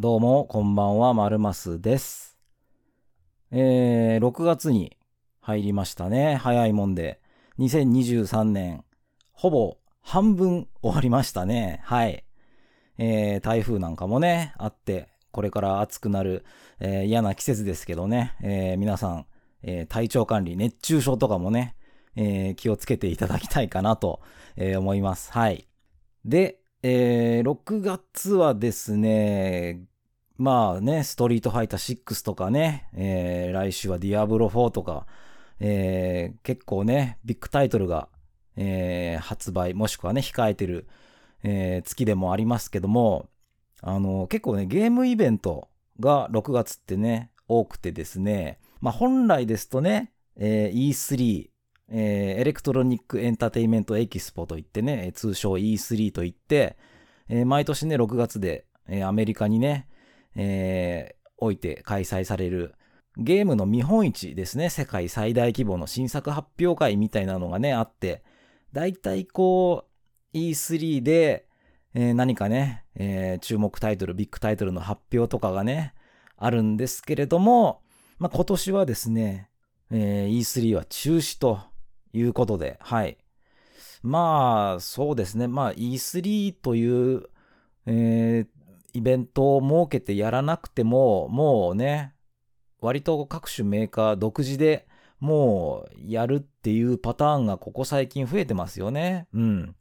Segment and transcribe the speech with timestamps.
[0.00, 2.38] どうも、こんばんは、まるますです。
[3.50, 4.96] えー、6月に
[5.40, 6.36] 入りましたね。
[6.36, 7.20] 早いもんで。
[7.58, 8.84] 2023年、
[9.32, 11.80] ほぼ半分終わりましたね。
[11.82, 12.22] はい。
[12.98, 16.44] えー、台風なんかもね、あって、これから暑くなる、
[16.78, 19.26] えー嫌な季節ですけどね、えー皆さん、
[19.64, 21.74] えー体調管理、熱中症とかもね、
[22.14, 24.20] えー気をつけていただきたいかなと、
[24.54, 25.32] えー思います。
[25.32, 25.66] はい。
[26.24, 29.80] で、えー6月はですね、
[30.36, 35.06] まあね、ストリートファイター6とかね、えー来週はディアブロ4とか、
[35.60, 38.08] えー結構ね、ビッグタイトルが、
[38.56, 40.86] えー発売、もしくはね、控えてる、
[41.42, 43.28] え月でもありますけども、
[43.80, 45.68] あの、結構ね、ゲームイベント
[46.00, 51.50] が6月ってね、多くてですね、まあ本来ですとね、えー E3、
[51.90, 56.76] えー Electronic Entertainment Expo といってね、通称 E3 といって、
[57.28, 59.88] えー毎年ね、6月で、えーアメリカにね、
[60.36, 62.74] えーおいて開催される
[63.16, 64.70] ゲームの見本市ですね。
[64.70, 68.24] 世界最大規模の新作発表会みたいなのがね、あって、
[68.72, 69.86] だいたいこ
[70.34, 71.46] う、E3 で、
[71.94, 75.94] えー何かね、えー注目タイトル、ビッグタイトルの発表とかがね、
[76.36, 77.82] あるんですけれども、
[78.18, 79.48] まあ、今年はですね、
[79.90, 81.60] えー E3 は中止と
[82.12, 83.18] いうことで、はい。
[84.02, 85.48] まあ、そうですね。
[85.48, 87.28] まあ、E3 という、
[87.86, 88.58] えー
[88.94, 92.14] イベントを設けてやらなくても、もうね、
[92.80, 94.88] 割と各種メーカー独自で
[95.20, 99.28] もうやるっていうパターンがここ最近増えてますよね。
[99.34, 99.76] うん。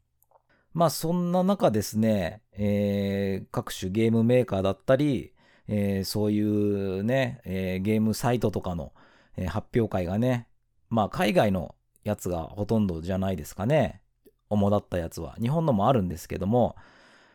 [0.74, 5.34] まあそんな中ですね、えー各種ゲームメーカーだったり、
[5.68, 8.94] えーそういうね、えーゲームサイトとかの、
[9.38, 10.48] えー発表会がね、
[10.90, 11.76] まあ海外の
[12.08, 14.02] やつがほとんどじゃないですかね。
[14.50, 15.36] 主だったやつは。
[15.42, 16.76] 日本のもあるんですけども、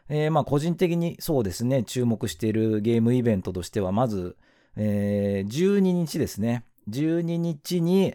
[0.08, 4.36] えーまあ個人的にそうですね、注目しているゲームイベントとしては、まず、
[4.76, 6.64] えー12日ですね。
[6.88, 8.14] 12日に、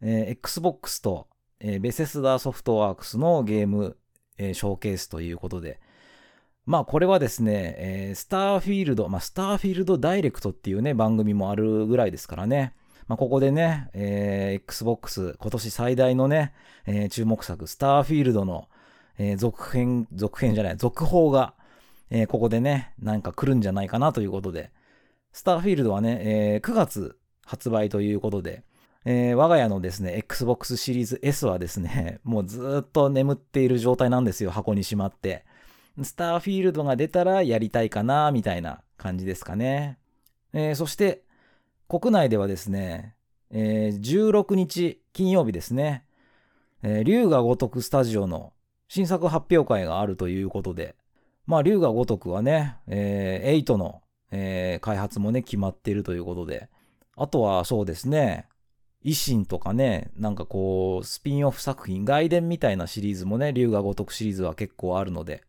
[0.00, 1.26] えー Xbox と、
[1.58, 3.96] えーベセスダーソフトワークスのゲーム、
[4.38, 5.80] えーショーケースということで、
[6.66, 12.74] まあこれはですね、えースターフィールド、まあスターフィールドダイレクトっていうね、番組もあるぐらいですからね。
[13.08, 16.52] まあここでね、えー Xbox 今年最大のね、
[16.86, 18.68] えー注目作、スターフィールドの、
[19.18, 21.54] えー続編、続編じゃない、続報が、
[22.10, 24.70] えーここでね、なんか来るんじゃないかなということで、
[25.32, 28.64] スターフィールドはね、えー9月発売ということで、
[29.04, 35.44] えー我が家のですね、Xbox シリーズ S はですね、 もうずっと眠っている状態なんですよ、箱にしまって。
[36.02, 39.98] スターフィールドが出たらやりたいかな、みたいな感じですかね。
[40.52, 41.22] えーそして、
[41.88, 43.14] 国内ではですね、
[43.50, 46.04] えー16日金曜日ですね、
[46.82, 48.52] えー龍が如くスタジオの
[48.88, 50.96] 新作発表会があるということで、
[51.46, 54.02] まあ、龍が如くはね、えー8の、
[54.32, 56.68] えー開発もね、決まっているということで、
[57.16, 58.48] あとはそうですね、
[59.04, 65.44] 維新とかね、なんかこう、スピンオフ作品、外伝みたいなシリーズもね、龍が如くシリーズは結構あるので、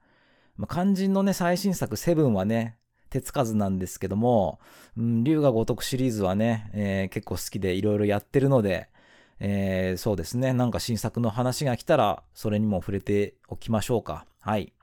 [0.55, 2.77] まあ、肝心のね、最新作7はね、
[3.19, 4.59] 手つかずなんですけども、
[4.97, 8.89] うん、龍が如くシリーズはね、えー結構好きでいろいろやってるので、
[9.39, 14.25] えーそうですね、なんか新作の話が来たら、それにも触れておきましょうか。
[14.39, 14.73] はい。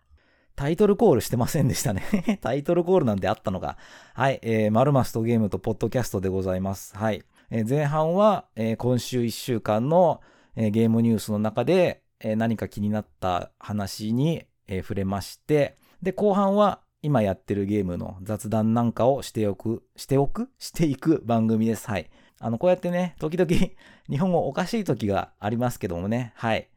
[0.56, 2.02] タイトルコールしてませんでしたね。
[2.40, 3.76] タイトルコールなんてあったのか。
[4.14, 4.38] はい。
[4.42, 6.96] えー、マルマスとゲームとポッドキャストでございます。
[6.96, 7.24] はい。
[7.50, 10.20] えー前半は、えー今週1週間の、
[10.56, 20.48] えーゲームニュースの中で、えー何か気になった話に、えー触れまして、で、後半は今やってるゲームの雑談なんかをしておく、しておく？
[20.58, 21.86] していく番組です。
[21.86, 22.08] はい。
[22.40, 23.50] あの、こうやってね、時々
[24.08, 26.70] 日本語おかしい時がありますけどもね、はい。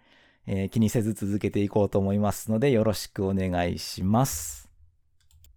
[0.46, 4.70] えー気にせず続けていこうと思いますので、よろしくお願いします。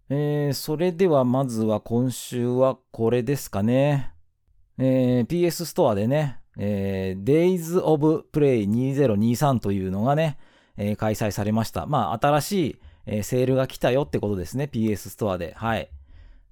[0.09, 4.13] えーそれではまずは今週はこれですかね。
[4.79, 10.39] えー PS ストアでね、えー Days of Play 2023というのがね、
[10.77, 11.87] えー開催されました。
[11.87, 12.77] まあ、新しい、
[13.07, 14.69] えーセールが来たよってことですね。
[14.73, 15.55] PS ストアで。
[15.57, 15.89] はい。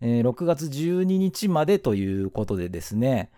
[0.01, 3.31] えー6月12日までということでですね。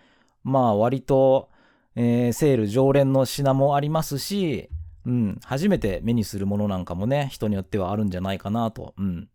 [0.43, 1.49] まあ、割と、
[1.95, 4.69] えーセール常連の品もありますし、
[5.05, 8.93] うん、初めて目にするものなんかもね、人によってはあるんじゃないかなと。
[8.97, 9.29] うん。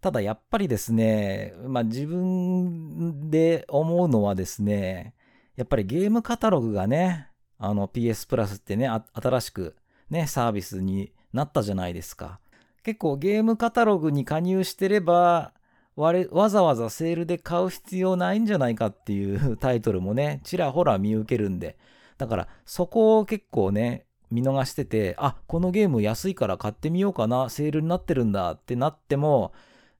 [0.00, 5.14] ただやっぱりですね、まあ自分で思うのはですね、
[5.56, 7.28] やっぱりゲームカタログがね、
[7.58, 9.76] あの PS プラスってね、新しく
[10.08, 12.38] ね、サービスになったじゃないですか。
[12.82, 15.52] 結構ゲームカタログに加入してれば、
[15.96, 21.76] わざわざセールで買う必要ないんじゃないかっていうタイトルもね、ちらほら見受けるんで。
[22.18, 29.52] だからそこを結構ね、見逃してて、あ、このゲーム安いから買ってみようかな、セールになってるんだってなっても、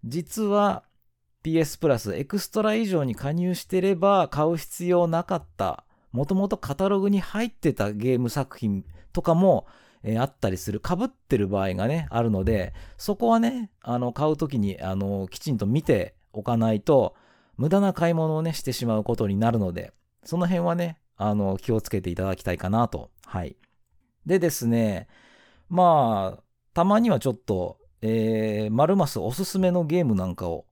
[0.05, 0.85] 実は
[1.43, 9.67] PS プラスエクストラ以上に加入してれば買う必要なかった、もともとカタログに入ってたゲーム作品とかも、
[10.03, 17.15] えー、あったりする、被ってる場合がね、あるので、そこはね、あの、買うときに、あの、きちんと見ておかないと、
[17.57, 19.93] 無駄な買い物をね、してしまうことになるので、
[20.25, 23.11] その辺はね、あの、気をつけていただきたいかなと。
[23.27, 23.57] はい。
[24.25, 25.09] でですね、
[25.69, 26.43] まあ、
[26.75, 30.67] たまにはちょっと、えー、マルマスおすすめのゲームなんかを、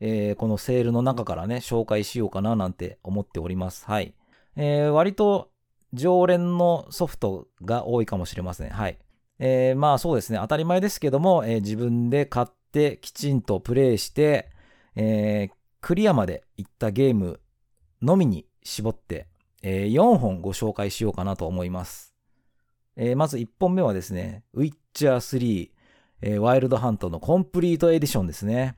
[0.00, 3.86] えー、このセールの中からね、紹介しようかななんて思っております。
[3.86, 4.14] はい。
[4.56, 5.50] えー、割と
[5.92, 8.70] 常連のソフトが多いかもしれません。
[8.70, 8.98] はい。
[9.38, 14.50] えー、まあそうですね、当たり前ですけども、えー、自分で買ってきちんとプレイして、
[14.94, 17.40] えー、クリアまで行ったゲーム
[18.02, 19.28] のみに絞って、
[19.62, 22.14] えー、4本ご紹介しようかなと思います。
[22.96, 25.70] えー、まず1本目はですね、ウィッチャー3、
[26.22, 28.76] えー、ワイルドハントのコンプリートエディションですね。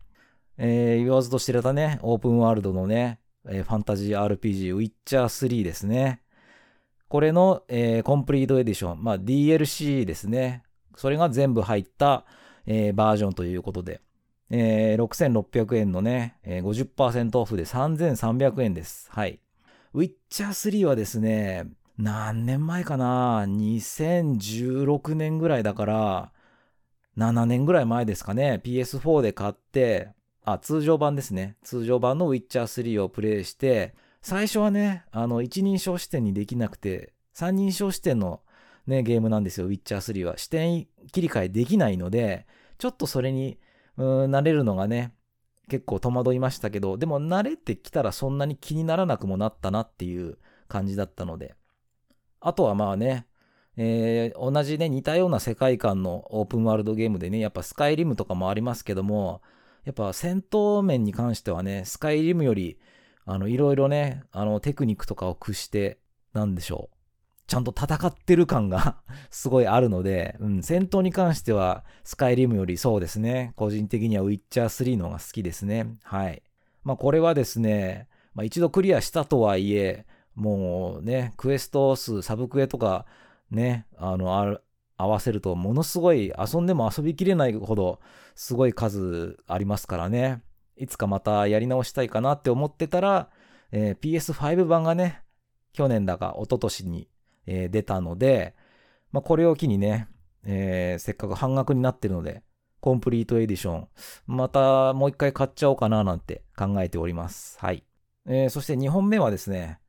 [0.56, 6.20] えー、言わずと知れたね、オープンワールドのね、えー、ファンタジー RPG ウィッチャー3ですね。
[7.08, 10.62] これの、えー、コンプリートエディション、まあ DLC ですね。
[10.96, 12.24] それが全部入った、
[12.66, 14.00] えー、バージョンということで、
[14.50, 19.08] えー、6600円のね、えー、50%オフで3300円です。
[19.10, 19.40] はい。
[19.94, 21.66] ウィッチャー3はですね、
[21.96, 26.32] 何年前かな ?2016 年ぐらいだから、
[27.16, 28.60] 7年ぐらい前ですかね。
[28.64, 30.10] PS4 で買って、
[30.44, 31.56] あ、通常版ですね。
[31.62, 38.40] 通常版のウィッチャー3をプレイして、最初はね、あの、一人称視点にできなくて、三人称視点の
[38.86, 40.38] ね、ゲームなんですよ、ウィッチャー3は。
[40.38, 42.46] 視点切り替えできないので、
[42.78, 43.58] ちょっとそれに、
[43.96, 45.12] うん、慣れるのがね、
[45.68, 51.54] 結構戸惑いましたけど、でも慣れてきたらそんなに気にならなくもなったなっていう感じだったので。
[52.40, 53.26] あとはまあね、
[53.76, 59.42] えー、同じね、似たような世界観のオープンワールドゲームでね、やっぱスカイリムとかもありますけども、
[59.84, 62.78] やっぱ戦闘面に関してはね、スカイリムより、
[63.30, 65.98] あの、いろいろね、あの、テクニックとかを駆して、
[66.32, 66.96] なんでしょう。
[67.46, 75.98] ちゃんと戦ってる感が すごいあるので、うん、戦闘に関しては、スカイリムよりそうですね、個人的にはウィッチャー3の方が好きですね。
[76.04, 76.42] はい。
[76.84, 83.04] まあ、これはですね、まあ、一度クリアしたとはいえ、もうね、クエスト数、サブクエとか、
[83.50, 84.62] ね、あの、ある
[84.96, 88.00] 合わせると、ものすごい、遊んでも遊びきれないほど、
[88.34, 90.42] すごい数ありますからね。
[90.78, 93.30] いつかまたやり直したいかなって思ってたら、
[93.72, 95.22] えー、PS5 版がね、
[95.72, 97.08] 去年だか一昨年に
[97.48, 98.54] えー、出たので、
[99.10, 100.06] まあ、これを機にね、
[100.44, 102.42] えー、せっかく半額になってるので、
[102.80, 103.88] コンプリートエディション、
[104.26, 107.58] またもう一回買っちゃおうかななんて考えております。
[107.58, 107.84] はい。
[108.26, 109.80] えー、そして2本目はですね、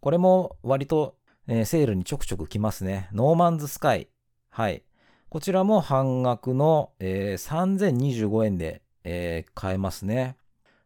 [0.00, 1.16] これも割と、
[1.46, 3.08] えー、セールにちょくちょく来ますね。
[3.12, 4.08] No Man's Sky。
[4.50, 4.82] はい。
[5.28, 10.36] こちらも半額の、えー、3025円で、えー、買えますね。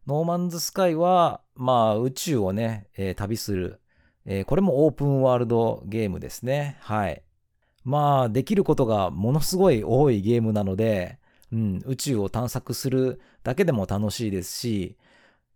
[0.07, 3.81] No Man's Sky は、まあ宇宙をね、えー、旅する
[4.31, 6.77] えー、これもオープンワールドゲームですね。
[6.81, 7.23] はい。
[7.83, 11.19] まあ、できることがものすごい多いゲームなので、
[11.51, 14.99] うん、宇宙を探索するだけでも楽しいですし、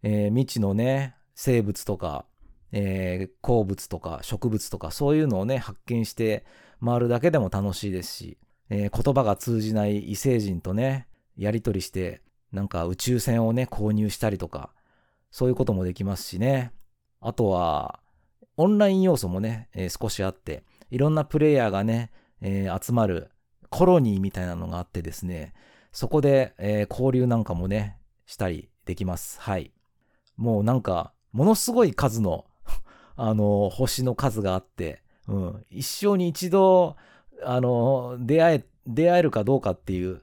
[0.02, 2.24] えー、未知のね、生物とか、
[2.72, 6.46] えー、鉱物とか植物とかそういうのをね、発見して
[6.82, 8.38] 回るだけでも楽しいですし、
[8.70, 12.22] えー、言葉が通じない異星人とね、やりとりして、
[12.52, 14.70] なんか宇宙船をね、購入したりとか、
[15.30, 16.72] そういうこともできますしね。
[17.20, 18.00] あとは、
[18.56, 22.10] オンライン要素もね、えー、少しあって、いろんなプレイヤーがね、
[22.42, 23.30] えー、集まる
[23.70, 25.54] コロニーみたいなのがあってですね、
[25.92, 29.40] そこで、えー、交流なんかもね、したりできます。
[29.40, 29.72] はい。
[30.36, 32.44] もうなんか、ものすごい数の
[33.16, 36.96] あの、星の数があって、うん、一生に一度、
[37.44, 40.20] あの、出会え、出会えるかどうかっていう、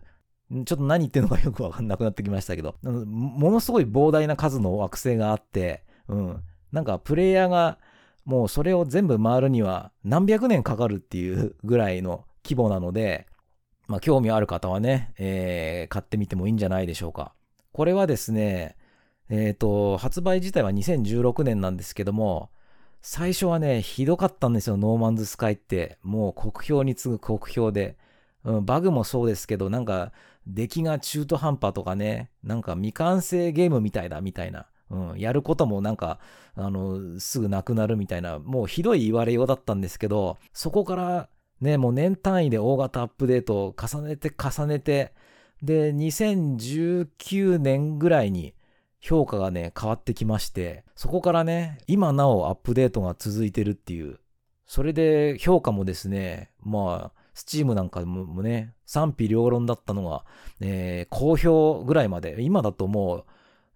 [0.51, 7.77] ちょっと何言ってるのかよくわかんなくなってきましたけど、ものすごい膨大な数の惑星があって、うん、なんかプレイヤーが
[8.25, 13.27] もうそれを全部回るには何百年かかるっていうぐらいの規模なので、
[13.87, 17.33] まあ、興味ある方はね、えー、買ってみてもいいんじゃないでしょうか。
[17.71, 18.75] これはですね、
[19.29, 22.49] えっ、ー、と、発売自体は2016年なんですけども、
[23.01, 25.97] 最初はね、ひどかったんですよ、ノーマンズスカイって。
[26.03, 27.97] もう酷評に次ぐ酷評で。
[28.43, 30.11] うん、バグもそうですけど、なんか、
[30.49, 34.67] 出来が中途半端とかね、なんか未完成ゲームみたいだみたいな。
[34.89, 36.19] うん、やることもなんか、
[36.55, 41.29] あの、すぐなくなるみたいな、もうひどい言われようだったんですけど、そこから
[41.61, 45.13] ね、もう年単位で大型アップデートを重ねて重ねて、
[45.61, 48.55] で、2019年ぐらいに
[48.99, 54.19] 評価がね、変わってきまして、そこからね、今なおアップデートが続いてるっていう、
[54.65, 60.25] それで評価もですね、まあ、スチームなんかもね、賛否両論だったのが、
[60.59, 63.25] えー、好評ぐらいまで、今だともう、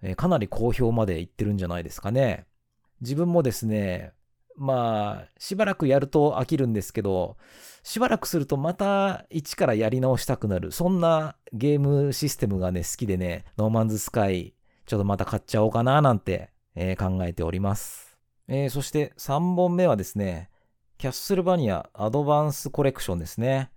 [0.01, 2.45] えかなり好評までいってるんじゃないですかね。
[2.99, 4.11] 自分もですね、
[4.57, 7.37] まあ、しばらくやると飽きるんですけど、
[7.83, 10.73] しばらくするとまた一からやり直したくなる。
[10.73, 14.55] そんなゲームシステムがね、好きでね、ノーマンズスカイ、
[14.85, 18.17] ちょっとまた買っちゃおうかななんて、えー、考えております。
[18.49, 20.49] えー、そして3本目はですね、
[21.03, 23.71] キャッスルバニアアドバンスコレクションですね。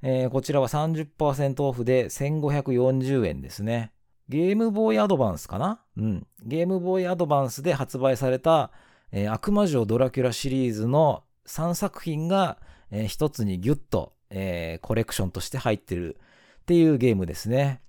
[0.00, 3.92] えー、こちらは30%オフで1540円ですね。
[4.30, 6.26] ゲームボーイアドバンスかなうん。
[6.42, 8.70] ゲームボーイアドバンスで発売された、
[9.12, 12.56] えー、悪魔城ドラキュラシリーズの3作品が、
[12.90, 16.16] えー、一つにギュッと、えー、コレクションとして入ってる
[16.62, 17.82] っていうゲームですね。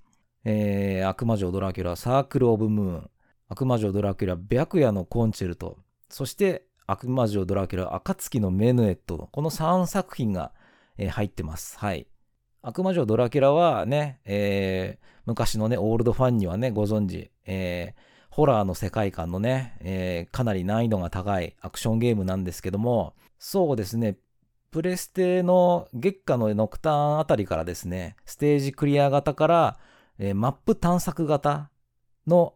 [0.43, 3.09] えー、悪魔城ドラキュラサークルオブムーン、
[3.47, 5.77] 悪魔城ドラキュラ白夜のコンチェルト、
[6.09, 10.51] そして悪魔城ドラキュラ暁のメヌエット、この3作品が、
[10.97, 11.77] えー、入ってます。
[11.77, 12.07] はい。
[12.63, 24.17] 悪魔城ドラキュラはね、えー、昔のね、オールドファンにはね、ご存知、えー、ホラーの世界観のね、えー、かなり難易度が高いアクションゲームなんですけども、そうですね、
[24.71, 29.79] プレステの月下のノクターンあたりからですね、ステージクリア型から、
[30.17, 31.69] えー、マップ探索型
[32.25, 32.55] の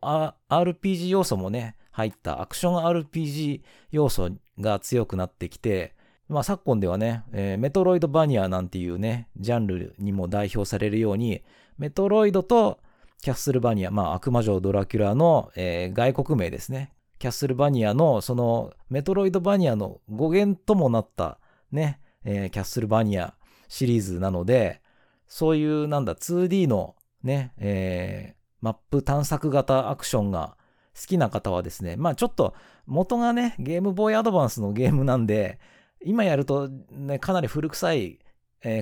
[0.50, 5.96] RPG 要素もね、入ったアクション RPG 要素が強くなってきて、
[6.28, 11.44] まあ、昨今ではね、えー、メトロイドバニアなんていうね、ジャンルにも代表されるように、
[11.78, 12.80] メトロイドと
[13.22, 16.92] キャッスルバニア、まあ、悪魔城ドラキュラの、えー、外国名ですね。
[17.20, 21.40] キャッスルバニアの、その、メトロイドバニアの語源ともなった
[21.72, 23.36] ね、えー、キャッスルバニア
[23.68, 24.82] シリーズなので、
[25.28, 30.58] そういう、なんだ、2D のね、えー、マップ探索型アクションが
[31.00, 32.54] 好きな方はですね、まあちょっと
[32.86, 35.60] 元がね、ゲームボーイアドバンスのゲームなんで、
[36.04, 38.20] 今やるとね、かなり古臭い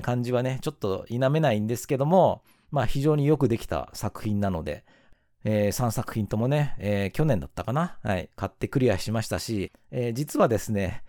[0.02, 4.84] 感じはね、ちょっと否めないんですけども、まあ非常によくできた作品なので、
[5.44, 11.02] えー、3作品ともね、えー、去年だったかなはい、買ってクリアしましたし、えー、実はですね、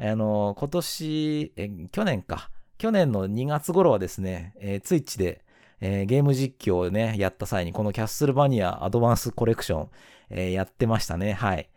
[0.00, 5.44] あの今年、え去年か、去年の2月頃はですね、えー、ツイッチで、
[5.80, 9.90] えー、ゲーム実況をね、やった際に、このキャッスルバニアアドバンスコレクション、
[10.30, 11.32] えー、やってましたね。
[11.32, 11.70] はい。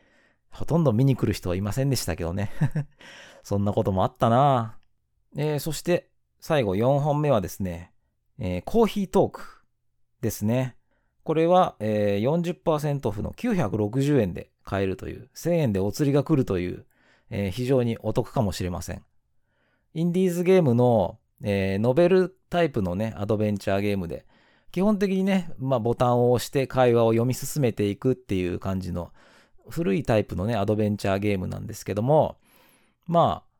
[0.49, 2.51] ほとんど見に来る人はいませんでしたけどね。
[3.43, 4.77] そんなこともあったな
[5.35, 7.93] えー、そして、最後4本目はですね、
[8.39, 9.43] えー、コーヒートーク
[10.21, 10.75] ですね。
[11.23, 16.85] これは、えー、40%オフの960円で買えるという、1000円でお釣りが来るという、
[17.29, 19.03] えー、非常にお得かもしれません。
[19.93, 24.25] インディーズゲームの、えー、ノベルタイプのね、アドベンチャーゲームで、
[24.71, 29.11] 基本的にね、まあ、ボタンを押して会話を読み進めていくっていう感じの
[29.69, 32.37] 古いタイプのね、アドベンチャーゲームなんですけども、
[33.07, 33.51] まあ、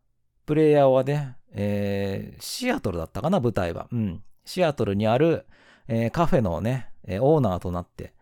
[0.45, 3.88] プレイヤーはね、えー、シアトルだったかな、舞台は。
[3.91, 4.23] うん。
[4.45, 5.45] シアトルにある、
[5.88, 8.13] えー、カフェのね、え、オーナーとなって、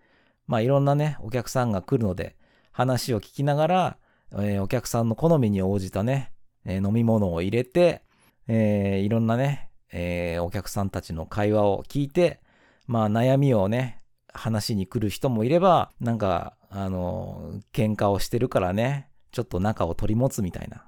[0.48, 2.36] まあいろんなね、お客さんが来るので、
[2.72, 3.98] 話を聞きながら、
[4.34, 6.32] えー、お客さんの好みに応じたね、
[6.66, 8.04] え飲み物を入れて、
[8.50, 12.42] えいろんなね、えお客さんたちの会話を聞いて、
[12.88, 14.00] まあ悩みをね、
[14.34, 20.86] 話に来る人もいれば、なんか、あの、喧嘩をしてるからね、ちょっと仲を取り持つみたいな。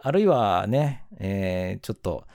[0.00, 2.26] あるいはね、えー、ちょっと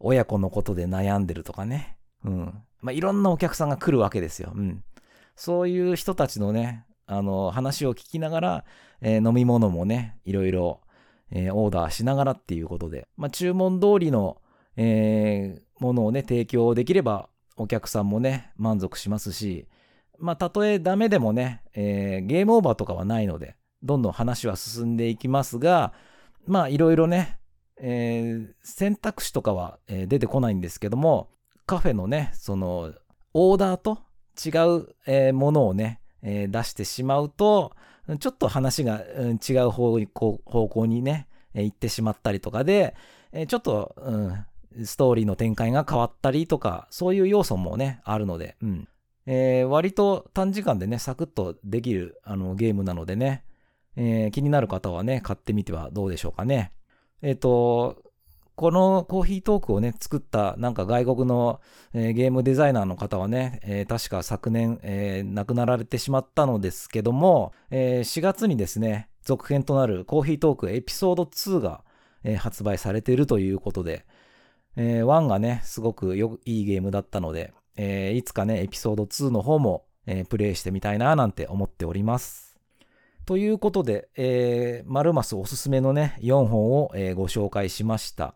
[0.00, 1.96] 親子のことで悩んでるとかね。
[2.24, 2.62] うん。
[2.80, 4.52] まあ、いろんなお客さんが来るわけですよ。
[4.54, 4.82] うん。
[5.36, 8.64] そういう人たちのね、あの、話を聞きながら、
[9.00, 10.80] えー、飲み物もね、いろいろ、
[11.32, 14.40] えー、オーダーしながらっていうことで、まあ、注文通りの、
[14.76, 19.66] えー、ものをね、提供できれば、お客さんもね、満足しますし、
[20.18, 25.92] まあ、たとえダメでもね、えー、ゲームオーバーとかはないので、どんどん話は進んでいきますが、
[26.46, 27.38] まあ、いろいろね、
[27.78, 31.30] えー、選択肢とかは、えー、出てこないんですけども、
[31.66, 32.92] カフェのね、その、
[33.34, 33.98] オーダーと
[34.44, 37.72] 違う、えー、ものをね、えー、出してしまうと、
[38.18, 42.94] ちょっと話が、うん、違う方向にね、行ってしまったりとかで、
[43.32, 48.88] えちょっと、うん、ストーリーの展開が変わったりとか、そういう要素もね、あるので、うん。
[49.26, 53.44] えー、割と短時間でね、サクッとできるあのゲームなのでね、
[53.96, 56.72] えー、気になる方はね、買ってみてはどうでしょうかね。
[57.20, 58.02] えっ、ー、と、
[58.54, 61.60] このコーヒートークをね、作ったなんか外国の、
[61.94, 71.84] えー、ゲームデザイナーの方はね、えー、確か昨年、えー、亡くなられてしまったのですけども、え4月にですね、続編となるコーヒートークエピソード2が、
[72.24, 74.04] え発売されているということで、
[74.76, 82.52] え1がね、すごくよいいゲームだったので、えいつかね、エピソード2の方も、えプレイしてみたいななんて思っております。
[83.24, 88.34] ということで、えー、マルマスおすすめのね、4本を、えー、ご紹介しました。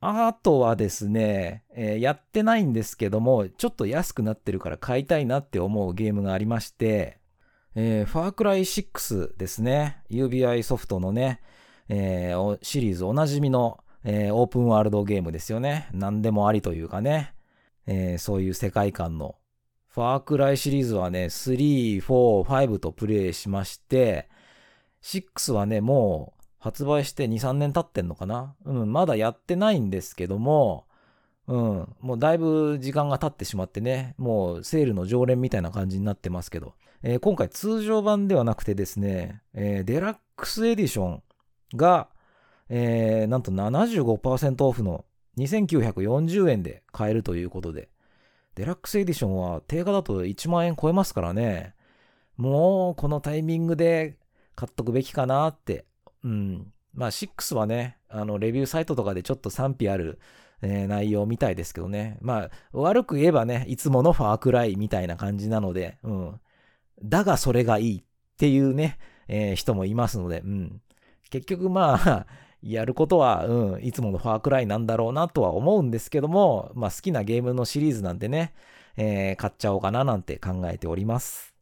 [0.00, 7.18] あとはですね、えー、やってないんですけども、ちょっと安くなってるから買いたいなって思うゲームがありまして、
[7.74, 10.02] えー、ファークライ6ですね。
[10.10, 11.40] UBI ソフトのね、
[11.88, 15.88] えー、シリーズおなじみの、えー、オープンワールドゲームですよね。
[15.92, 17.34] 何でもありというかね、
[17.86, 19.36] えー、そういう世界観の。
[19.88, 24.28] ファークライシリーズはね、3、4、5とプレイしまして、
[25.02, 26.37] 6はね、もう
[26.68, 28.54] 発売して2、3年経ってんのかな？
[28.66, 30.84] うん、まだやってないんですけども、
[31.46, 41.22] うん、もうだいぶ時間が経ってしまってね、もうセールの常連みたいな感じになってますけど、えー、今回通常版ではなくてですね、えー、デラックスエディション
[41.74, 42.08] が、
[42.68, 45.06] えー、なんと75%オフの
[45.38, 47.88] 2940円で買えるということで、
[48.56, 51.74] デラックスエディションは定価だと1万円超えますからね、
[52.36, 54.18] もうこのタイミングで
[54.54, 55.86] 買っとくべきかなって。
[56.28, 56.72] うん。
[56.94, 60.18] まあ6はね、あのレビューサイトとかでちょっと賛否ある
[60.62, 62.18] えー、内容みたいですけどね。
[62.20, 66.40] まあ、悪く言えばね、いつものファークライみたいな感じなので、うん。
[67.02, 68.04] だがそれがいいっ
[68.36, 70.82] ていうね、えー、人もいますので、うん。
[71.30, 72.26] 結局まあ、
[72.60, 78.52] やることは、うん、いつものファークライなんだろうなとは思うんですけども、まあ好きなゲームのシリーズなんでね、
[78.96, 81.54] えー、買っちゃおうかななんて考えております。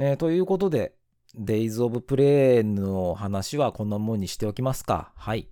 [0.00, 0.97] えー、ということで、
[1.36, 5.12] Days of Play の話はこんなもんにしておきますか。
[5.16, 5.48] はい。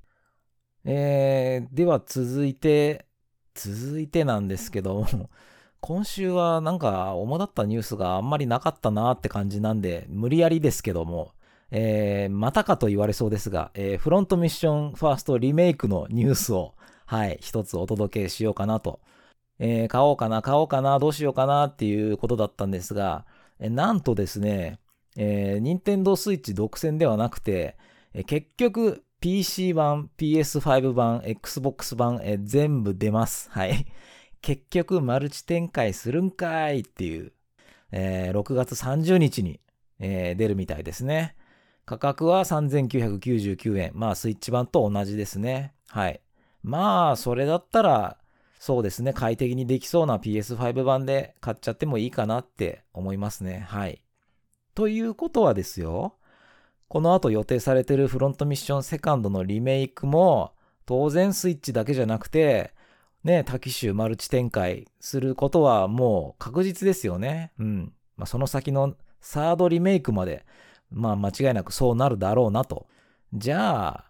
[0.84, 3.06] えー、では続いて、
[3.54, 5.30] 続いてなんですけども、
[5.80, 11.32] 今週はなんか主だったニュースがあんまりなかったなーって感じなんで、無理やりですけども、
[11.70, 19.00] えー、またかと言われそうですが、えー、フロントミッションファーストリメイクのニュースを、はい、一つお届けしようかなと。
[19.58, 23.26] えー、買おうかな、買おうかな、どうしようかなっていうことだったんですが、
[23.58, 24.78] えなんとですね、
[25.16, 27.76] えー、任天堂スイッチ独占ではなくて、
[28.12, 33.50] え結局、PC 版、PS5 版、Xbox 版、え全部出ます。
[33.50, 33.86] はい。
[34.42, 37.32] 結局、マルチ展開するんかいっていう、
[37.90, 39.60] えー、6月30日に、
[39.98, 41.34] えー、出るみたいですね。
[41.86, 43.92] 価格は3999円。
[43.94, 45.72] まあ、スイッチ版と同じですね。
[45.88, 46.20] はい。
[46.62, 48.18] まあ、それだったら、
[48.58, 49.12] そうですね。
[49.12, 53.60] 快適にできそうな PS5 版で買っちゃってもいいかなって思いますね。
[53.68, 54.02] はい。
[54.76, 56.16] ということはですよ。
[56.88, 60.52] この後予定されてるフロントミッションセカンドのリメイクも、
[60.84, 62.74] 当然スイッチだけじゃなくて、
[63.24, 67.52] ね、多機種マルチ展開することはもう確実ですよね。
[67.58, 67.92] うん。
[68.18, 70.44] まあ、その先のサードリメイクまで、
[70.90, 72.86] まあ間違いなくそうなるだろうなと。
[73.32, 74.04] じゃあ、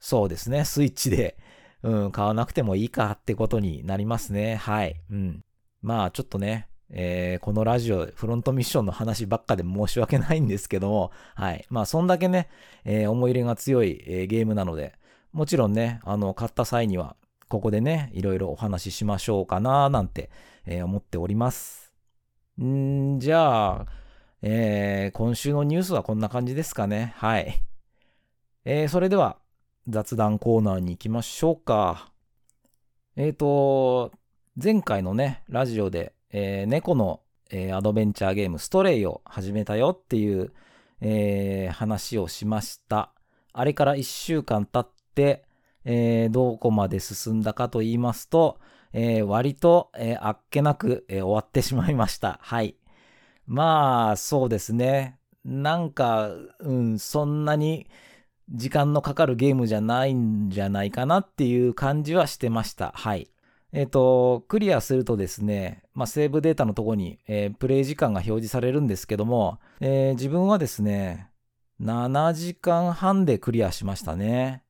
[0.00, 1.36] そうですね、スイッチで、
[1.82, 4.56] うん、買わなくてもいいかってことになりますね。
[4.56, 5.02] はい。
[5.10, 5.44] うん。
[5.82, 11.66] まあちょっとね、えー、このラジオ、フロントミッションの話ばっかで申し訳ないんですけども、はい。
[11.68, 12.48] まあ、そんだけね、
[12.84, 14.94] えー、思い入れが強い、えー、ゲームなので、
[15.32, 17.16] もちろんね、あの、買った際には、
[17.48, 20.30] ここでね、いろいろお話ししましょうかな、なんて、
[20.66, 21.92] え思っております。
[22.62, 23.86] んじゃあ、
[24.40, 27.12] え今週のニュースはこんな感じですかね。
[27.16, 27.60] はい。
[28.64, 29.38] えそれでは、
[29.88, 32.12] 雑談コーナーに行きましょうか。
[33.16, 34.12] えっ、と、
[34.62, 37.20] 前回のね、ラジオでえー、猫の、
[37.50, 40.52] えー、アドベンチャーゲームストレイを始めたよっていう、
[41.00, 43.12] えー、話をしました。
[43.52, 45.44] あれから1週間経って、
[45.84, 48.58] えどこまで進んだかと言いますと、
[48.92, 52.40] え割と、えあっけなく、え終わってしまいました。
[52.42, 52.74] はい。
[53.46, 55.18] まあ、そうですね。
[55.44, 57.86] なんか、うん、そんなに
[58.50, 62.92] 時間のかかるゲームじゃないんじゃないかなっていう感じはしてました。
[62.94, 63.28] はい。
[63.74, 71.28] えっ、ー、と、クリアするとですね、まあ、セーブデータのとこに、えー、プレイ時間が表示されるんですけども、えー、自分はですね、
[71.80, 74.62] 7時間半でクリアしましたね。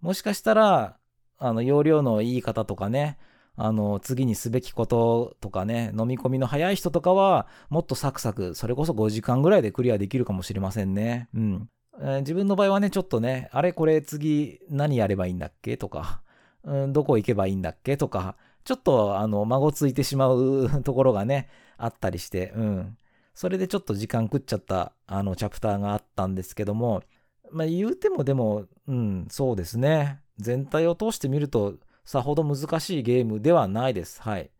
[0.00, 0.96] もしかしたら、
[1.36, 3.18] あの、容量のいい方とかね、
[3.56, 11.28] あの、次にすべきこととかね、飲み込みの早い人とかは、もっとサクサク、それこそ5時間ぐらいでクリアできるかもしれませんね。
[11.34, 11.68] うん。
[11.98, 16.22] えー、自分の場合はね、ちょっとね、あれこれ次何やればいいんだっけとか、
[16.66, 21.48] うん、どこ行けばいいんだっけとか、ちょっと、あの、孫ついてしまう ところがね、
[21.78, 22.98] あったりして、うん。
[23.32, 27.04] それでちょっと時間食っちゃった、あの、チャプターがあったんですけども、
[27.52, 30.20] まあ、言うてもでも、うん、そうですね。
[30.38, 34.20] 全体を通してみると、さほど難しいゲームではないです。
[34.20, 34.50] はい。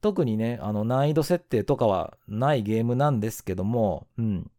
[0.00, 4.50] 特にね、あの、難易度設定とかはないゲームなんですけども、うん。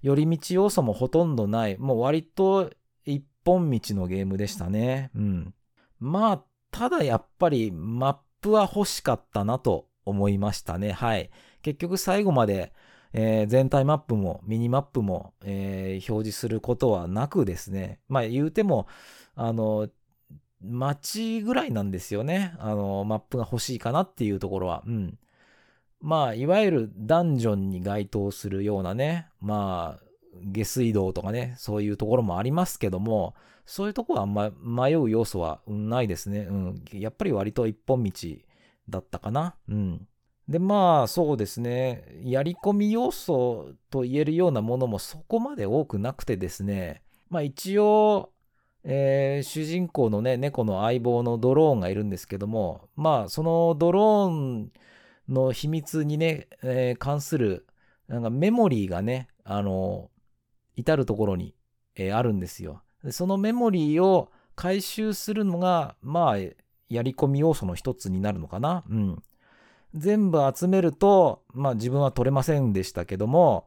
[0.00, 2.70] 寄り道要素もほとんどない、もう割と
[3.04, 5.10] 一本道のゲームでしたね。
[5.14, 5.54] うん。
[5.98, 10.92] まあ、ただやっぱりマップは欲しかったなと思いましたね。
[10.92, 11.30] はい。
[11.62, 12.72] 結局最後まで、
[13.12, 18.00] えー、全体マップもミニマップも、えー、表示することはなくですね。
[18.08, 18.86] まあ言うても、
[19.34, 19.88] あの、
[20.62, 22.54] 街ぐらいなんですよね。
[22.58, 24.82] あの、マップが欲しいかなっていうところは。
[24.86, 25.18] うん。
[26.00, 30.04] まあ、いわゆるダンジョンに該当するようなね、まあ、
[30.42, 33.34] 下水道とかね、そういうところもありますけども、
[33.70, 36.40] そういうとこはあんま迷う要素はないですね。
[36.40, 36.84] うん。
[36.92, 38.12] やっぱり割と一本道
[38.88, 39.54] だったかな。
[39.68, 40.08] うん。
[40.48, 42.04] で、まあ、そうですね。
[42.24, 47.02] やり込み要素と言えるようなものもそこまで多くなくてですね。
[47.28, 48.32] まあ一応、
[48.82, 54.72] えー、主人公のね、猫の相棒のドローンがいるんですけども、まあ、そのドローン
[55.28, 57.68] の秘密にね、えー、関する、
[58.08, 60.10] なんかメモリーがね、あの、
[60.74, 61.54] 至るところに、
[61.94, 62.82] えー、あるんですよ。
[63.10, 66.36] そのメモリーを回収するのが、まあ、
[66.88, 68.84] やり込み要素の一つになるのかな。
[68.88, 69.22] うん。
[69.94, 73.66] 全部集めると、まあ自分は取れませんでしたけども、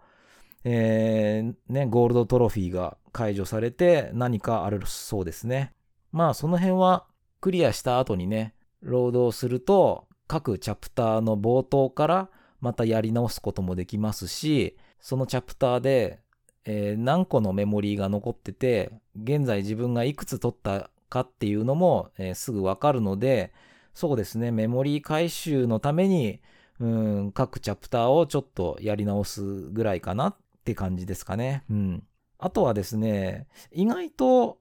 [0.63, 5.73] えー、ね、ゴールドトロフィーが解除されて何かあるそうですね。
[6.11, 7.05] まあその辺は
[7.41, 12.29] クリアした後にね、労働すると各チャプターの冒頭から
[12.61, 16.21] またやり直すこともできますし、そのチャプターで、
[16.65, 23.53] えー、何個のメモリーが残ってて、現在自分がいくつ取ったかっていうのも、えー、すぐわかるので、
[23.93, 26.41] そうですね、メモリー回収のために、
[26.79, 31.63] うん、各チャプターをちょっとやり直すぐらいかなって感じですかね。
[31.69, 32.03] うん。
[32.39, 34.57] あとはですね、意外と、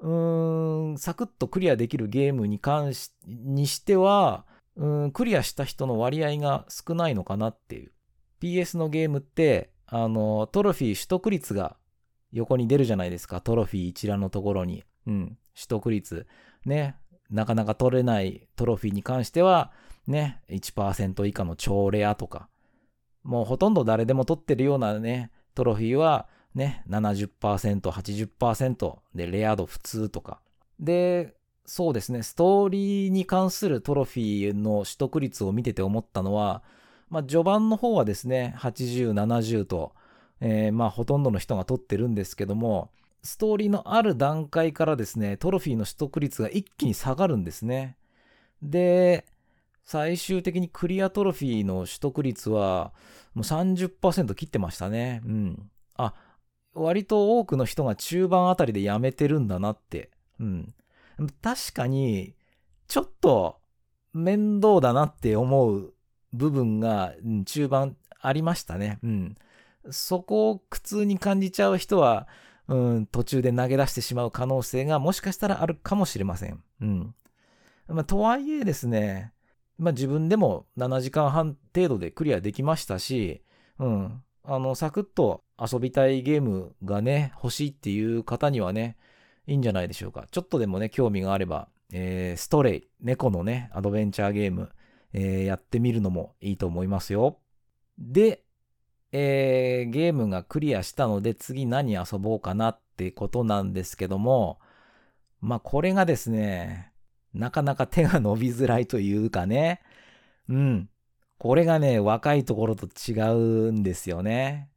[0.00, 4.44] うーん、サクッとクリアできるゲームに関し、にしては、
[4.76, 7.92] うん、クリアした人の割合が少ないのかなっていう。
[8.40, 11.76] PS のゲームって、あの、トロフィー取得率が
[12.32, 13.40] 横に出るじゃないですか。
[13.40, 14.84] トロフィー一覧のところに。
[15.06, 16.26] うん、取得率。
[16.64, 16.96] ね、
[17.30, 19.72] なかなか取れないトロフィーに関しては、
[20.06, 22.48] ね、1%以下の超レアとか、
[23.22, 30.40] もうほとんど誰でも取ってるようなね、トロフィーはね、70%、80%でレア度普通とか。
[30.80, 36.62] で、そうですね、ストーリーに関するトロフィーの取得率を見てて思ったのは、
[37.08, 39.92] まあ序盤の方はですね、80、70と、
[40.40, 42.90] えー、まあほとんどの人が取ってるんですけども、
[43.22, 47.96] ストーリーのある段階からですね、トロフィーの取得率が一気に下がるんですね。
[48.62, 49.26] で、
[49.84, 52.92] 最終的にクリアトロフィーの取得率は
[53.34, 55.22] もう30%切ってましたね。
[55.24, 55.70] うん。
[55.96, 56.14] あ、
[56.74, 60.10] 割と多くの人が中盤あたりでやめてるんだなって。
[60.40, 60.74] うん。
[61.42, 62.34] 確かに、
[62.88, 63.60] ちょっと
[64.12, 65.94] 面倒だなって思う
[66.36, 68.98] 部分が、うん、中盤ありましたね。
[69.02, 69.36] うん。
[69.90, 72.28] そこを苦痛に感じちゃう人は、
[72.68, 76.62] うん、途中で投げ出してしまう可能性がもしかしたらあるかもしれません。
[76.80, 77.14] うん。
[77.88, 79.32] まあ、とはいえですね、
[79.78, 83.42] まあ自分でも7時間半程度でクリアできましたし、
[83.78, 84.22] うん。
[84.42, 88.96] あの、サクッと遊びたいゲームがね、欲しいっていう方にはね、
[89.46, 90.26] いいんじゃないでしょうか。
[90.30, 94.70] ちょっとでもね、興味があれば、えー、ストレイ、猫のね、アドベンチャーゲーム、
[95.18, 97.38] えー、やってみるのもいいと思いますよ。
[97.98, 98.44] で、
[99.12, 104.60] えー、ゲームがクリアしたので次何遊ぼうかなってことなんですけども、
[105.40, 106.92] まあこれがですね、
[107.32, 109.80] なかなか手が伸びづらいというかね、
[110.50, 110.90] うん。
[111.38, 114.68] これがね、若いところと違うんですよね。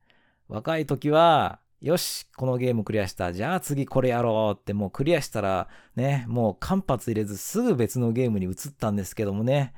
[0.47, 3.33] 若い時は、よし、このゲームクリアした。
[3.33, 9.73] じゃあ次これやろうってもうクリアしたらね、もう間髪入れずすぐ別のゲームに移ったんですけどもね、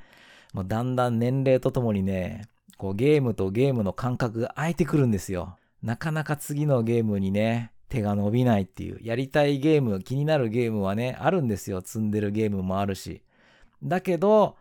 [0.52, 5.56] もうだんだん年齢とともにね、こうゲームとゲームの感覚が空いてくるんですよ。
[5.82, 8.98] なかなか次のゲームにね、手が伸びないっていう。
[9.02, 11.80] やりたいゲーム、気になるゲームはね、あるんですよ。
[11.82, 13.22] 積んでるゲームもあるし。
[13.82, 14.56] だけど、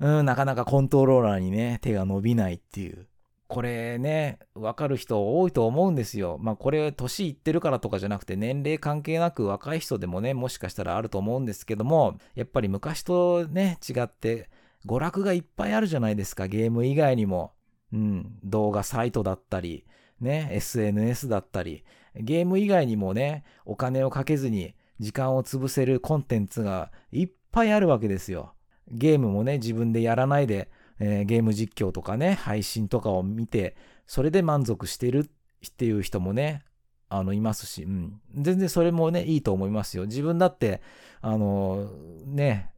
[0.00, 3.06] うん、なかなかコントローラーにね、手が伸びないっていう。
[3.48, 6.36] これね、わかる人多いと思うんですよ。
[6.38, 14.50] まあこれ年いってるからとかじゃなくて年齢関係なく若い人でもね、もしかしたらあると思うんですけども、やっぱり昔とね、違って
[14.86, 17.52] 娯楽がいっぱいあるじゃないですか、ゲーム以外にも。
[17.92, 19.86] うん、動画サイトだったり、
[20.20, 28.54] ね、SNS だったり、ゲーム以外にもね、お金をかけずに時間を潰せるコンテンツがいっぱいあるわけですよ。
[28.88, 35.30] ゲームもね、自分でやらないで、えー、ゲーム実況とかね、配信とかを見て、それで満足してる
[35.66, 36.64] っていう人もね、
[37.08, 38.20] あの、いますし、うん。
[38.34, 40.06] 全然それもね、いいと思いますよ。
[40.06, 40.82] 自分だって、
[41.20, 41.90] あの、
[42.26, 42.70] ね、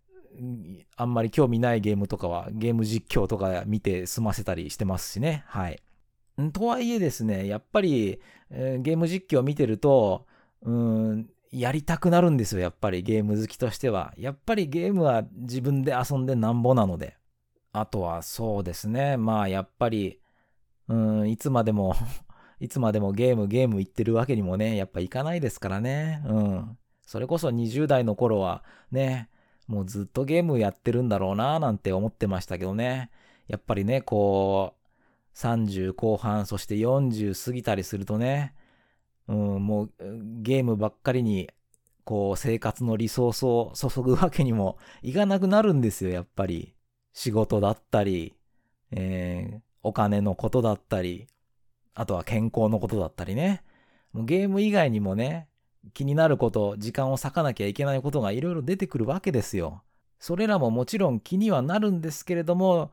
[0.96, 5.44] あんまり興味ないゲームとかはゲーム実況とか見て済ませたりしてますしね。
[5.46, 5.82] はい。
[6.52, 10.26] とはいえですね、やっぱり、えー、ゲーム実況見てると、
[10.62, 14.14] うん、やりたくなるんですよ、やっぱりゲーム好きとしては。
[14.16, 17.16] やっぱりゲームは自分で遊んでなんぼなので。
[17.72, 20.20] あとはそうですね、まあやっぱり、
[20.88, 21.94] うん、いつまでも
[22.58, 26.22] いつまでもゲームゲーム言ってるわけにもね、やっぱいかないですからね。
[26.26, 26.78] うん。
[27.06, 29.28] それこそ20代の頃はね、
[29.70, 33.08] もうずっとゲームやってるんだろうななんて思ってましたけどね。
[33.46, 38.52] やっぱりね、こう、30後半、そして40過ぎたりするとね、
[39.28, 39.92] うん、もう
[40.42, 41.50] ゲームばっかりに、
[42.02, 46.74] こう、生活のリソースを注ぐわけにもいかなくなるんですよ、やっぱり。
[47.12, 48.34] 仕事だったり、
[48.90, 51.28] えー、お金のことだったり、
[51.94, 53.62] あとは健康のことだったりね。
[54.12, 55.46] もうゲーム以外にもね、
[55.94, 59.82] 気になること、時間を割かなきゃいけないことがいろいろ出てくるわけですよ。
[60.18, 62.92] それらももちろん気にはなるんですけれども、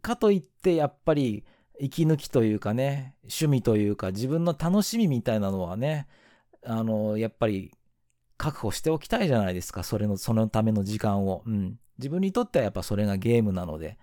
[0.00, 1.44] かといってやっぱり
[1.80, 6.06] 息抜きというかね、趣味というか自分の楽しみみたいなのはね、
[6.64, 7.72] あの、やっぱり
[8.36, 9.82] 確保しておきたいじゃないですか。
[9.82, 11.42] それの、そのための時間を。
[11.46, 11.78] うん。
[11.98, 13.98] 自分にとってはやっぱそれがゲームなので。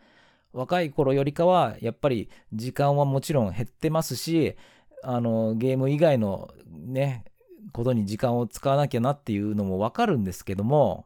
[0.52, 4.56] 若い頃よりかは、やっぱり時間はもちろん減ってますし、
[5.04, 7.26] あの、ゲーム以外のね、
[7.72, 11.06] ことに時間を使わなきゃなっていうのもわかるんですけども、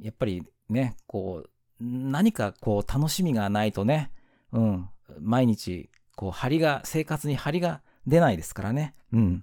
[0.00, 4.10] やっぱりね、こう、何かこう楽しみがないとね、
[4.52, 4.88] うん、
[5.20, 8.94] 毎日、こう、張りが、生活に張りが出ないですからね。
[9.12, 9.42] うん。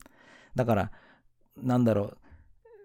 [0.55, 0.91] だから、
[1.57, 2.13] なんだろ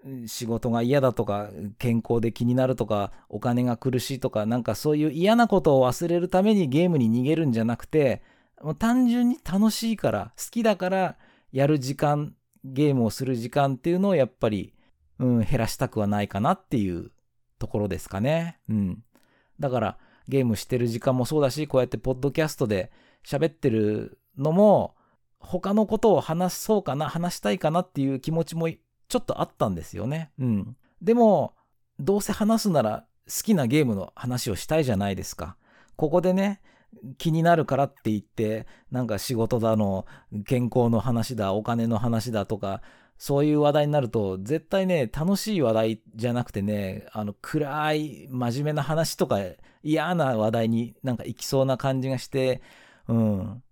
[0.04, 8.22] う、仕事が嫌だとか、健康で気になるとか、お金が苦しいとか、なんかそういう嫌なことを忘れるためにゲームに逃げるんじゃなくて、
[8.62, 11.16] もう単純に楽しいから、好きだから
[11.52, 14.74] やる時間、ゲームをする時間っていうのをやっぱり、
[15.18, 17.10] うん、減らしたくはないかなっていう
[17.58, 18.58] ところですかね。
[18.68, 19.04] うん。
[19.58, 22.92] だから、ゲームしてる時間もそうだし、こうやってポッドキャストで
[23.24, 24.94] 喋ってるのも、
[25.40, 30.30] 他のことを話そうかな、話したいかなっていう気持ちもちょっとあったんですよね。
[30.38, 30.76] うん。
[31.00, 31.54] でも、
[31.98, 35.56] どうせ話すなら好きなゲームの話をしたいじゃないですか。
[35.96, 36.60] ここでね、
[37.18, 40.07] 気になるからって言って、なんか仕事だの、
[40.46, 42.83] 健康の話だ、お金の話だとか、
[43.18, 49.38] そういう話題になると、絶対ね、楽しい話題じゃなくてね、あの、暗い、真面目な話とか、
[49.83, 52.62] 嫌な話題になんか行きそうな感じがして、
[53.09, 53.62] うん。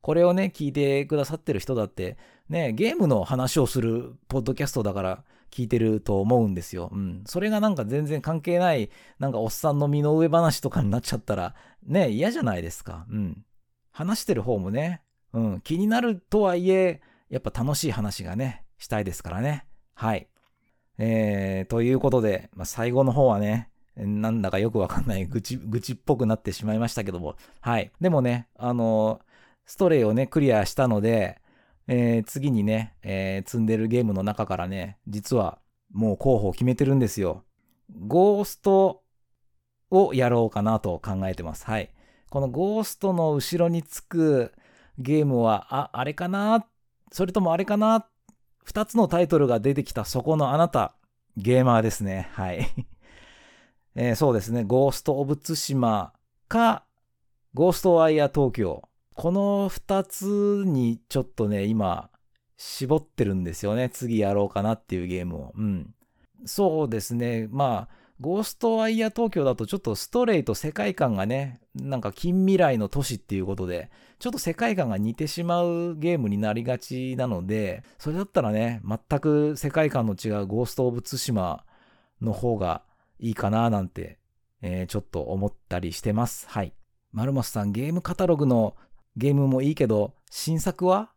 [0.00, 2.16] これをね、聞いてくださってる人だって、
[2.48, 6.90] ね、ゲームの話をするポッドキャストだから聞いてると思うんですよ。
[6.92, 7.22] うん。
[7.26, 11.54] それがなんか全然関係ない、なんかおっさんの身の上話とかになっちゃったら、
[11.86, 13.06] ね、嫌じゃないですか。
[13.10, 13.44] うん。
[13.90, 19.66] 話してる方もね、うん、気になるとはいえ、やっぱ楽しい話がね、したいですからね。
[19.94, 20.28] はい。
[20.98, 27.36] えー、ということで、まあ、最後の方はね、なんだかよくわかんない愚痴、愚痴っぽくなってしまいましたけども。
[27.60, 27.90] はい。
[28.00, 29.20] でもね、あの
[29.66, 31.40] ストレイをね、クリアしたので、
[31.88, 35.58] えー、次にね、えー、積んでるゲームの中からね、実は
[35.92, 37.44] もう候補を決めてるんですよ。
[38.06, 39.02] ゴースト
[39.90, 41.64] をやろうかなと考えてます。
[41.64, 41.90] はい。
[42.28, 44.52] このゴーストの後ろにつく
[44.98, 46.66] ゲームは、あ、あれかな？
[47.10, 48.06] それともあれかな？
[48.64, 50.94] 二つのタイトルが出てきたそこのあなた、
[51.38, 52.28] ゲーマーですね。
[52.32, 52.68] はい。
[53.96, 54.64] えー、そうですね。
[54.64, 56.12] ゴースト・オブ・ツシマ
[56.48, 56.84] か、
[57.54, 58.87] ゴースト・ワイヤー・東京。
[59.18, 62.08] この二つにちょっとね、今、
[62.56, 63.90] 絞ってるんですよね。
[63.90, 65.52] 次やろうかなっていうゲームを。
[65.56, 65.92] うん。
[66.44, 67.48] そうですね。
[67.50, 81.64] まあ、ゴーストワイヤー東京だとちょっとストレート世界観がね、なんか近未来の都市っていうことで、ちょっと世界観が似てしまうゲームになりがちなので、それだったらね、全く世界観の違うゴースト・オブ・ツシマ
[82.20, 82.82] の方が
[83.18, 84.20] いいかななんて、
[84.62, 86.46] えー、ちょっと思ったりしてます。
[86.48, 86.72] はい。
[87.10, 88.76] マルモスさん、ゲームカタログの
[89.18, 91.10] ゲームもいいけど、新作は？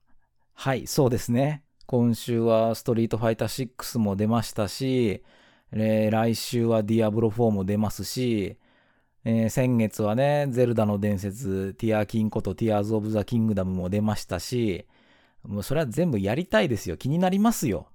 [0.56, 1.62] はい、そうですね。
[1.86, 5.22] 今週はストリートファイター6も出ましたし、
[5.72, 8.58] えー、来週はディアブロ4も出ますし、
[9.24, 14.88] えー、先月はね、ゼルダの伝説、ティアキンことティアーズ・オブ・ザ・キングダムも出ましたし、
[15.44, 16.98] もうそれは全部やりたいですよ。
[16.98, 17.90] 気になりますよ。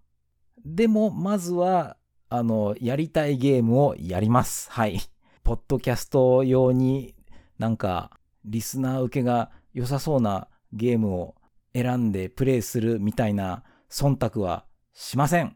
[0.65, 1.97] でも、まずは、
[2.29, 4.71] あの、やりたいゲームをやります。
[4.71, 5.01] はい。
[5.43, 7.17] ポッドキャスト用に
[7.59, 8.13] なんか、
[8.45, 11.35] リスナー受けが良さそうなゲームを
[11.75, 15.55] 選んでプレイするみたいな忖度はしません。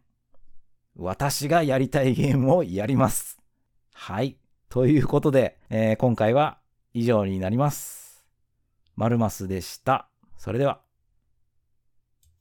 [0.95, 3.39] 私がやりたいゲームをやります。
[3.95, 4.37] はい。
[4.69, 6.59] ということで、えー、今回は
[6.93, 8.23] 以上になります。
[8.95, 10.11] マルマスでした。
[10.37, 10.83] それでは。